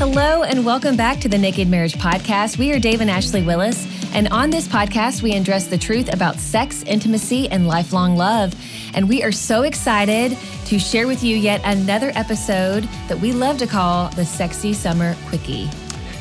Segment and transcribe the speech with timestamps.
[0.00, 2.56] Hello, and welcome back to the Naked Marriage Podcast.
[2.56, 6.36] We are Dave and Ashley Willis, and on this podcast, we address the truth about
[6.36, 8.54] sex, intimacy, and lifelong love.
[8.94, 13.58] And we are so excited to share with you yet another episode that we love
[13.58, 15.68] to call the Sexy Summer Quickie.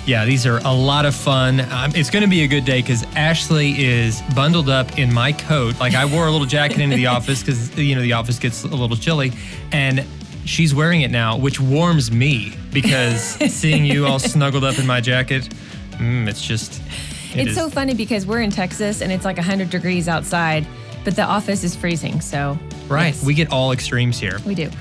[0.05, 1.61] Yeah, these are a lot of fun.
[1.71, 5.31] Um, it's going to be a good day because Ashley is bundled up in my
[5.31, 5.79] coat.
[5.79, 8.65] Like I wore a little jacket into the office because you know the office gets
[8.65, 9.31] a little chilly,
[9.71, 10.05] and
[10.49, 13.21] she's wearing it now, which warms me because
[13.53, 15.47] seeing you all snuggled up in my jacket,
[15.91, 16.81] mm, it's just.
[17.33, 17.55] It it's is.
[17.55, 20.65] so funny because we're in Texas and it's like 100 degrees outside,
[21.03, 22.21] but the office is freezing.
[22.21, 22.57] So.
[22.87, 23.07] Right.
[23.07, 23.23] Yes.
[23.23, 24.39] We get all extremes here.
[24.45, 24.71] We do.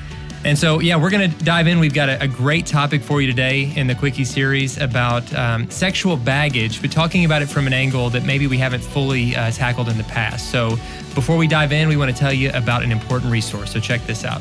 [0.45, 1.79] And so, yeah, we're going to dive in.
[1.79, 5.69] We've got a, a, great topic for you today in the Quickie series about um,
[5.69, 9.51] sexual baggage, but talking about it from an angle that maybe we haven't fully uh,
[9.51, 10.51] tackled in the past.
[10.53, 10.71] So,
[11.15, 13.73] before we dive in, we want to tell you about an important resource.
[13.73, 14.41] So, check this out.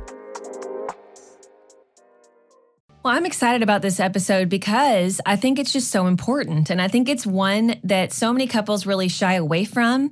[3.03, 6.69] Well, I'm excited about this episode because I think it's just so important.
[6.69, 10.11] And I think it's one that so many couples really shy away from.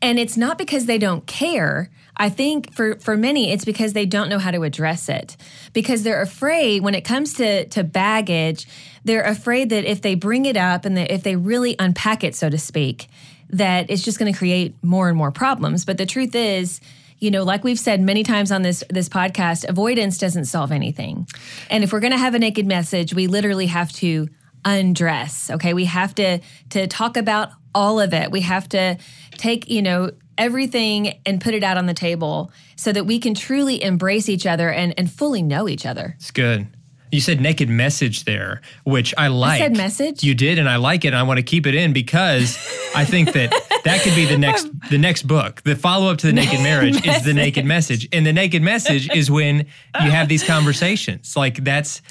[0.00, 1.90] And it's not because they don't care.
[2.16, 5.36] I think for, for many, it's because they don't know how to address it.
[5.72, 8.68] Because they're afraid when it comes to, to baggage,
[9.02, 12.36] they're afraid that if they bring it up and that if they really unpack it,
[12.36, 13.08] so to speak,
[13.50, 15.84] that it's just going to create more and more problems.
[15.84, 16.80] But the truth is,
[17.18, 21.26] you know, like we've said many times on this this podcast, avoidance doesn't solve anything.
[21.70, 24.28] And if we're going to have a naked message, we literally have to
[24.64, 25.50] undress.
[25.50, 26.40] Okay, we have to
[26.70, 28.30] to talk about all of it.
[28.30, 28.98] We have to
[29.32, 33.34] take, you know, everything and put it out on the table so that we can
[33.34, 36.14] truly embrace each other and and fully know each other.
[36.18, 36.68] It's good.
[37.10, 39.60] You said naked message there, which I like.
[39.60, 40.22] I said message.
[40.22, 41.08] You did, and I like it.
[41.08, 42.56] And I want to keep it in because
[42.94, 43.52] I think that
[43.84, 45.62] that could be the next the next book.
[45.62, 49.10] The follow up to the naked marriage is the naked message, and the naked message
[49.10, 49.66] is when
[50.02, 51.36] you have these conversations.
[51.36, 52.02] Like that's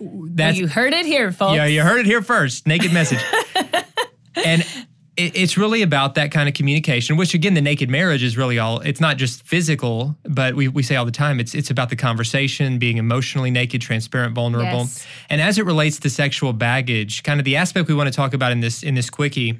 [0.00, 1.56] that's well, you heard it here, folks.
[1.56, 2.66] Yeah, you heard it here first.
[2.66, 3.20] Naked message,
[4.34, 4.66] and
[5.16, 8.80] it's really about that kind of communication which again the naked marriage is really all
[8.80, 11.96] it's not just physical but we, we say all the time it's it's about the
[11.96, 15.06] conversation being emotionally naked transparent vulnerable yes.
[15.30, 18.34] and as it relates to sexual baggage kind of the aspect we want to talk
[18.34, 19.58] about in this in this quickie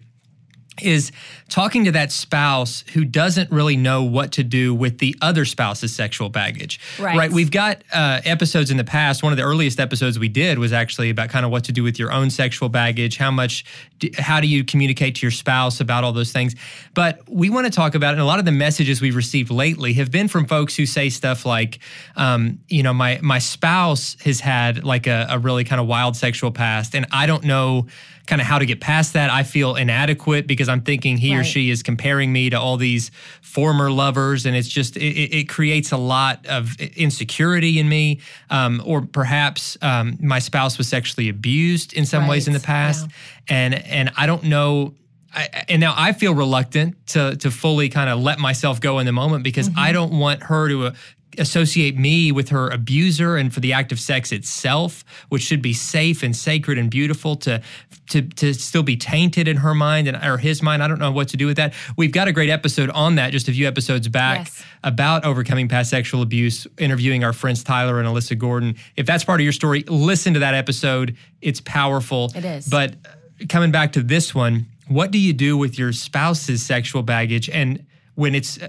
[0.82, 1.12] is
[1.48, 5.94] talking to that spouse who doesn't really know what to do with the other spouse's
[5.94, 6.80] sexual baggage.
[6.98, 7.16] Right.
[7.16, 7.32] Right.
[7.32, 9.22] We've got uh, episodes in the past.
[9.22, 11.82] One of the earliest episodes we did was actually about kind of what to do
[11.82, 13.16] with your own sexual baggage.
[13.16, 13.64] How much,
[13.98, 16.54] do, how do you communicate to your spouse about all those things?
[16.94, 19.94] But we want to talk about, and a lot of the messages we've received lately
[19.94, 21.78] have been from folks who say stuff like,
[22.16, 26.16] um, you know, my my spouse has had like a, a really kind of wild
[26.16, 27.86] sexual past, and I don't know
[28.26, 29.30] kind of how to get past that.
[29.30, 31.40] I feel inadequate because I'm thinking he right.
[31.40, 33.10] or she is comparing me to all these
[33.40, 38.20] former lovers, and it's just it, it creates a lot of insecurity in me.
[38.50, 42.30] Um, or perhaps um, my spouse was sexually abused in some right.
[42.30, 43.56] ways in the past, yeah.
[43.56, 44.94] and and I don't know.
[45.32, 49.06] I, and now I feel reluctant to to fully kind of let myself go in
[49.06, 49.78] the moment because mm-hmm.
[49.78, 50.92] I don't want her to uh,
[51.38, 55.72] associate me with her abuser and for the act of sex itself, which should be
[55.72, 57.62] safe and sacred and beautiful, to
[58.08, 60.82] to to still be tainted in her mind and or his mind.
[60.82, 61.74] I don't know what to do with that.
[61.96, 64.64] We've got a great episode on that just a few episodes back yes.
[64.84, 68.76] about overcoming past sexual abuse, interviewing our friends Tyler and Alyssa Gordon.
[68.96, 71.16] If that's part of your story, listen to that episode.
[71.40, 72.32] It's powerful.
[72.34, 72.68] It is.
[72.68, 77.02] But uh, coming back to this one, what do you do with your spouse's sexual
[77.02, 77.85] baggage and
[78.16, 78.68] when it's uh,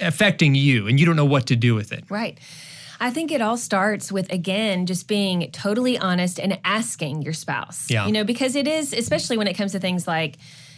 [0.00, 2.04] affecting you and you don't know what to do with it.
[2.08, 2.38] Right.
[3.00, 7.90] I think it all starts with, again, just being totally honest and asking your spouse.
[7.90, 8.06] Yeah.
[8.06, 10.36] You know, because it is, especially when it comes to things like,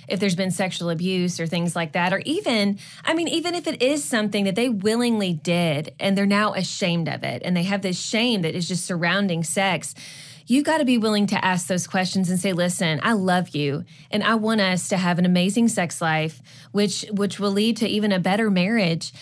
[0.08, 3.66] if there's been sexual abuse or things like that or even i mean even if
[3.66, 7.62] it is something that they willingly did and they're now ashamed of it and they
[7.62, 9.94] have this shame that is just surrounding sex
[10.46, 13.84] you got to be willing to ask those questions and say listen i love you
[14.10, 16.40] and i want us to have an amazing sex life
[16.72, 19.12] which which will lead to even a better marriage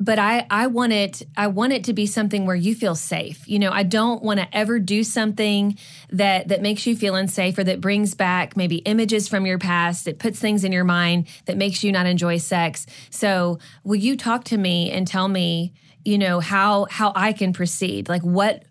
[0.00, 3.46] but I, I want it I want it to be something where you feel safe.
[3.48, 5.76] You know, I don't want to ever do something
[6.10, 10.04] that that makes you feel unsafe or that brings back maybe images from your past,
[10.04, 12.86] that puts things in your mind that makes you not enjoy sex.
[13.10, 15.72] So, will you talk to me and tell me,
[16.04, 18.08] you know, how how I can proceed?
[18.08, 18.62] Like what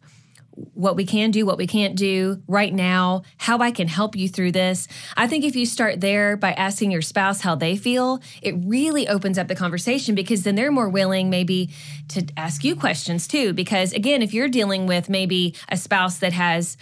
[0.74, 4.28] what we can do, what we can't do right now, how I can help you
[4.28, 4.88] through this.
[5.16, 9.08] I think if you start there by asking your spouse how they feel, it really
[9.08, 11.70] opens up the conversation because then they're more willing maybe
[12.10, 13.54] to ask you questions too.
[13.54, 16.78] Because again, if you're dealing with maybe a spouse that has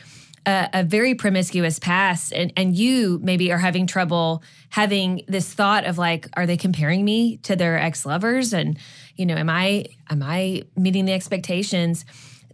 [0.46, 5.86] a, a very promiscuous past and, and you maybe are having trouble having this thought
[5.86, 8.54] of like, are they comparing me to their ex lovers?
[8.54, 8.78] And,
[9.16, 12.06] you know, am I, am I meeting the expectations?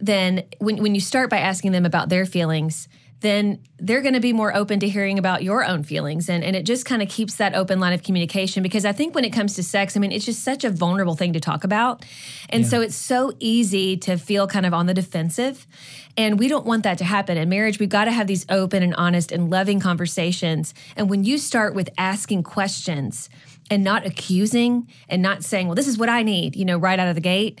[0.02, 2.88] Then when, when you start by asking them about their feelings,
[3.20, 6.28] then they're going to be more open to hearing about your own feelings.
[6.28, 9.14] And, and it just kind of keeps that open line of communication because I think
[9.14, 11.62] when it comes to sex, I mean, it's just such a vulnerable thing to talk
[11.62, 12.04] about.
[12.50, 12.68] And yeah.
[12.68, 15.68] so it's so easy to feel kind of on the defensive.
[16.16, 17.38] And we don't want that to happen.
[17.38, 20.74] In marriage, we've got to have these open and honest and loving conversations.
[20.96, 23.30] And when you start with asking questions
[23.70, 26.98] and not accusing and not saying, well, this is what I need, you know, right
[26.98, 27.60] out of the gate,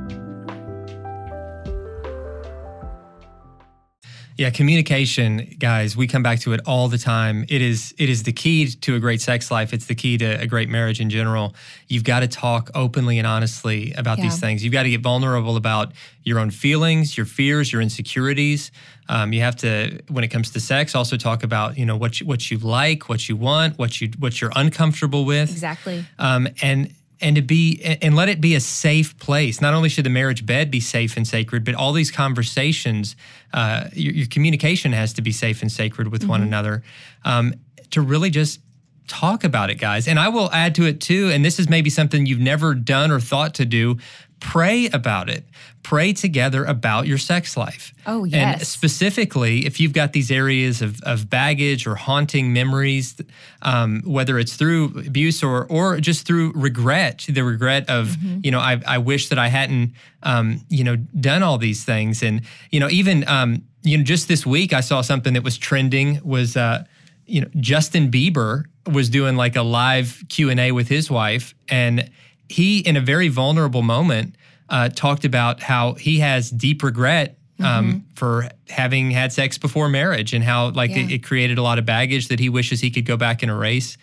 [4.41, 7.45] Yeah, communication, guys, we come back to it all the time.
[7.47, 9.71] It is it is the key to a great sex life.
[9.71, 11.53] It's the key to a great marriage in general.
[11.87, 14.23] You've got to talk openly and honestly about yeah.
[14.23, 14.63] these things.
[14.63, 15.93] You've got to get vulnerable about
[16.23, 18.71] your own feelings, your fears, your insecurities.
[19.07, 22.19] Um, you have to, when it comes to sex, also talk about you know what
[22.19, 25.51] you, what you like, what you want, what you what you're uncomfortable with.
[25.51, 26.03] Exactly.
[26.17, 26.91] Um, and
[27.21, 29.61] and to be and let it be a safe place.
[29.61, 33.15] Not only should the marriage bed be safe and sacred, but all these conversations,
[33.53, 36.31] uh, your, your, communication has to be safe and sacred with mm-hmm.
[36.31, 36.83] one another.
[37.23, 37.53] Um,
[37.91, 38.59] to really just
[39.07, 40.07] talk about it, guys.
[40.07, 41.29] And I will add to it too.
[41.29, 43.97] And this is maybe something you've never done or thought to do,
[44.41, 45.45] pray about it.
[45.83, 47.93] Pray together about your sex life.
[48.05, 48.59] Oh, yes.
[48.59, 53.19] And specifically, if you've got these areas of, of baggage or haunting memories,
[53.61, 58.39] um, whether it's through abuse or or just through regret, the regret of, mm-hmm.
[58.43, 62.21] you know, I, I wish that I hadn't, um, you know, done all these things.
[62.21, 65.57] And, you know, even, um, you know, just this week, I saw something that was
[65.57, 66.83] trending was, uh,
[67.25, 72.09] you know, Justin Bieber was doing like a live Q&A with his wife and
[72.51, 74.35] he, in a very vulnerable moment,
[74.71, 77.97] uh, talked about how he has deep regret um, mm-hmm.
[78.15, 80.99] for having had sex before marriage and how like yeah.
[80.99, 83.51] it, it, created a lot of baggage that he wishes he could go back and
[83.51, 83.97] erase.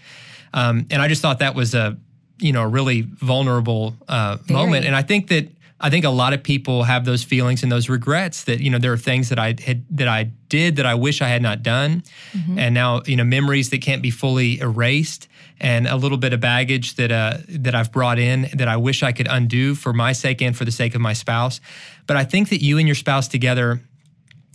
[0.54, 1.96] Um, and I just thought that was a
[2.38, 4.86] you know a really vulnerable uh, moment.
[4.86, 5.48] And I think that
[5.80, 8.78] I think a lot of people have those feelings and those regrets that you know
[8.78, 11.62] there are things that I had that I did that I wish I had not
[11.62, 12.58] done, mm-hmm.
[12.58, 15.28] and now you know memories that can't be fully erased,
[15.60, 19.02] and a little bit of baggage that uh, that I've brought in that I wish
[19.04, 21.60] I could undo for my sake and for the sake of my spouse.
[22.06, 23.80] But I think that you and your spouse together,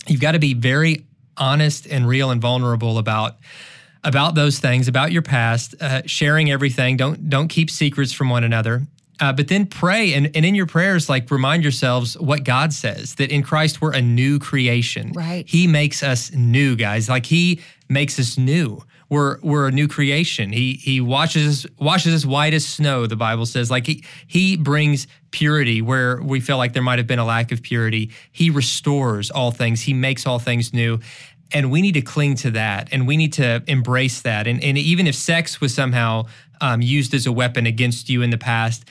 [0.06, 1.06] you've got to be very
[1.38, 3.36] honest and real and vulnerable about
[4.04, 6.98] about those things, about your past, uh, sharing everything.
[6.98, 8.86] Don't don't keep secrets from one another.
[9.20, 13.14] Uh, but then pray and, and in your prayers, like remind yourselves what God says
[13.14, 15.12] that in Christ we're a new creation.
[15.12, 15.48] Right.
[15.48, 17.08] He makes us new, guys.
[17.08, 18.82] Like He makes us new.
[19.08, 20.52] we're we're a new creation.
[20.52, 23.06] He he washes washes us white as snow.
[23.06, 27.06] The Bible says, like he he brings purity where we feel like there might have
[27.06, 28.10] been a lack of purity.
[28.32, 29.82] He restores all things.
[29.82, 31.00] He makes all things new.
[31.52, 34.46] And we need to cling to that and we need to embrace that.
[34.46, 36.26] And, and even if sex was somehow
[36.60, 38.84] um, used as a weapon against you in the past,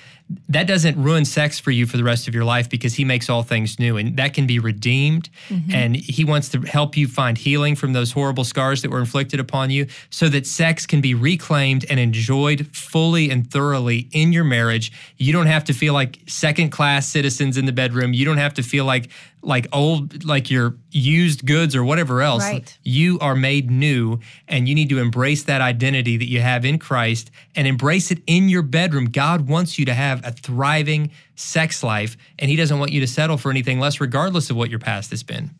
[0.50, 3.29] that doesn't ruin sex for you for the rest of your life because he makes
[3.29, 5.72] all things new and that can be redeemed mm-hmm.
[5.72, 9.39] and he wants to help you find healing from those horrible scars that were inflicted
[9.39, 14.43] upon you so that sex can be reclaimed and enjoyed fully and thoroughly in your
[14.43, 18.38] marriage you don't have to feel like second class citizens in the bedroom you don't
[18.38, 19.10] have to feel like
[19.43, 22.77] like old like your used goods or whatever else right.
[22.83, 26.79] you are made new and you need to embrace that identity that you have in
[26.79, 31.84] Christ and embrace it in your bedroom God wants you to have a thriving sex
[31.84, 34.80] life and he doesn't want you to settle for anything less regardless of what your
[34.80, 35.52] past has been.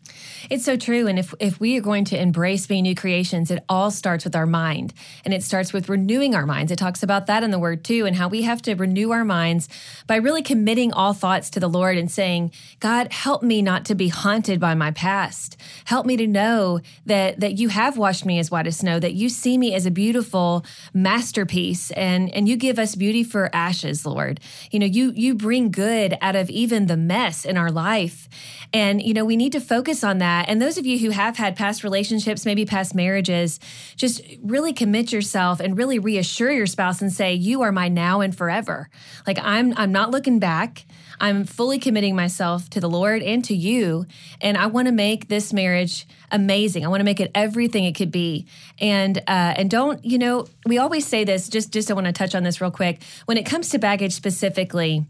[0.50, 3.64] It's so true and if if we are going to embrace being new creations it
[3.68, 4.92] all starts with our mind
[5.24, 6.70] and it starts with renewing our minds.
[6.70, 9.24] It talks about that in the word too and how we have to renew our
[9.24, 9.68] minds
[10.06, 13.94] by really committing all thoughts to the lord and saying god help me not to
[13.94, 15.56] be haunted by my past.
[15.86, 19.14] Help me to know that that you have washed me as white as snow that
[19.14, 24.06] you see me as a beautiful masterpiece and and you give us beauty for ashes
[24.06, 24.40] lord.
[24.70, 28.28] You know you you bring good out of even the mess in our life.
[28.72, 30.48] And, you know, we need to focus on that.
[30.48, 33.60] And those of you who have had past relationships, maybe past marriages,
[33.96, 38.20] just really commit yourself and really reassure your spouse and say, you are my now
[38.20, 38.88] and forever.
[39.26, 40.84] Like I'm, I'm not looking back.
[41.20, 44.06] I'm fully committing myself to the Lord and to you.
[44.40, 46.84] And I want to make this marriage amazing.
[46.84, 48.46] I want to make it everything it could be.
[48.80, 50.46] And uh, and don't you know?
[50.66, 51.48] We always say this.
[51.48, 53.02] Just just I want to touch on this real quick.
[53.26, 55.06] When it comes to baggage specifically,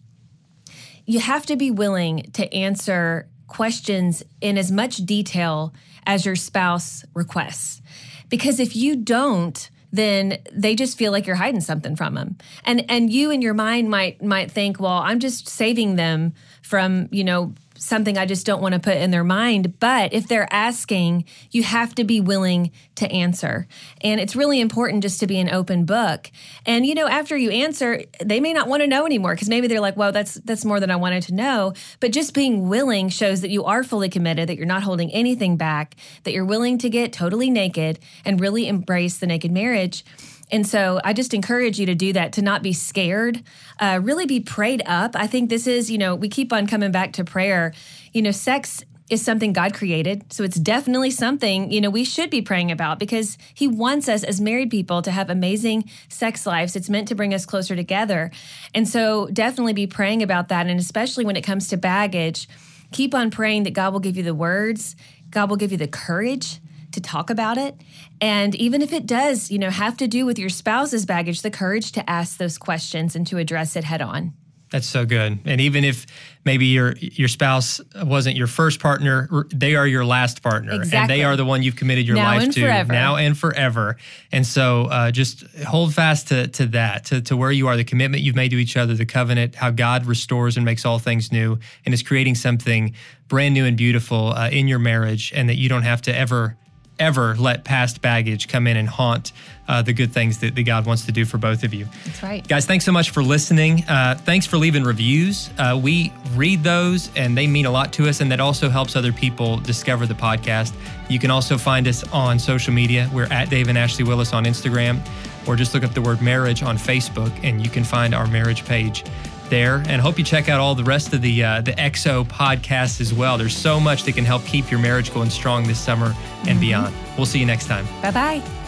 [1.06, 5.74] you have to be willing to answer questions in as much detail
[6.06, 7.82] as your spouse requests.
[8.28, 12.36] Because if you don't, then they just feel like you're hiding something from them.
[12.64, 17.08] And and you in your mind might might think, well, I'm just saving them from,
[17.12, 19.78] you know, something I just don't want to put in their mind.
[19.78, 23.66] But if they're asking, you have to be willing to answer.
[24.00, 26.30] And it's really important just to be an open book.
[26.64, 29.66] And you know, after you answer, they may not want to know anymore because maybe
[29.66, 33.10] they're like, "Well, that's that's more than I wanted to know." But just being willing
[33.10, 36.78] shows that you are fully committed, that you're not holding anything back, that you're willing
[36.78, 40.04] to get totally naked and really embrace the naked marriage.
[40.50, 43.42] And so I just encourage you to do that, to not be scared,
[43.80, 45.16] uh, really be prayed up.
[45.16, 47.72] I think this is, you know, we keep on coming back to prayer.
[48.12, 50.32] You know, sex is something God created.
[50.32, 54.24] So it's definitely something, you know, we should be praying about because he wants us
[54.24, 56.74] as married people to have amazing sex lives.
[56.74, 58.30] It's meant to bring us closer together.
[58.74, 62.48] And so definitely be praying about that and especially when it comes to baggage,
[62.92, 64.96] keep on praying that God will give you the words,
[65.30, 66.60] God will give you the courage
[66.94, 67.76] to talk about it.
[68.20, 71.50] And even if it does, you know, have to do with your spouse's baggage, the
[71.50, 74.32] courage to ask those questions and to address it head on.
[74.74, 75.38] That's so good.
[75.44, 76.04] And even if
[76.44, 80.98] maybe your your spouse wasn't your first partner, they are your last partner, exactly.
[80.98, 82.92] and they are the one you've committed your now life to forever.
[82.92, 83.96] now and forever.
[84.32, 87.84] And so, uh, just hold fast to to that, to to where you are, the
[87.84, 91.30] commitment you've made to each other, the covenant, how God restores and makes all things
[91.30, 92.94] new, and is creating something
[93.28, 96.56] brand new and beautiful uh, in your marriage, and that you don't have to ever
[96.98, 99.32] ever let past baggage come in and haunt
[99.66, 101.86] uh, the good things that, that, God wants to do for both of you.
[102.04, 102.46] That's right.
[102.46, 103.82] Guys, thanks so much for listening.
[103.84, 105.50] Uh, thanks for leaving reviews.
[105.58, 108.96] Uh, we read those and they mean a lot to us, and that also helps
[108.96, 110.74] other people discover the podcast.
[111.08, 113.10] You can also find us on social media.
[113.12, 115.00] We're at Dave and Ashley Willis on Instagram,
[115.46, 118.64] or just look up the word marriage on Facebook, and you can find our marriage
[118.64, 119.04] page
[119.50, 123.00] there and hope you check out all the rest of the uh, the XO podcast
[123.00, 123.38] as well.
[123.38, 126.60] There's so much that can help keep your marriage going strong this summer and mm-hmm.
[126.60, 126.94] beyond.
[127.16, 127.86] We'll see you next time.
[128.02, 128.63] Bye bye.